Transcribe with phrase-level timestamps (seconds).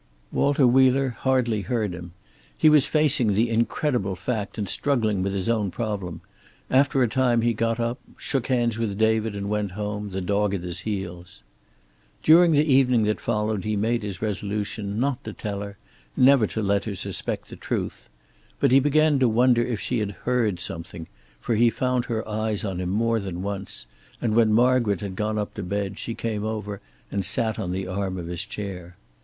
[0.31, 2.13] Walter Wheeler hardly heard him.
[2.57, 6.21] He was facing the incredible fact, and struggling with his own problem.
[6.71, 10.55] After a time he got up, shook hands with David and went home, the dog
[10.55, 11.43] at his heels.
[12.23, 15.77] During the evening that followed he made his resolution, not to tell her,
[16.17, 18.09] never to let her suspect the truth.
[18.59, 21.05] But he began to wonder if she had heard something,
[21.39, 23.85] for he found her eyes on him more than once,
[24.19, 26.81] and when Margaret had gone up to bed she came over
[27.11, 28.97] and sat on the arm of his chair.